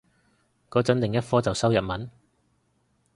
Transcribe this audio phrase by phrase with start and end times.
[0.67, 2.09] 個陣另一科就修日文